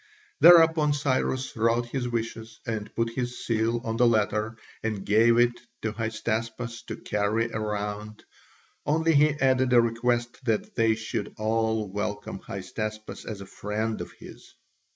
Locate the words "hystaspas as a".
12.39-13.45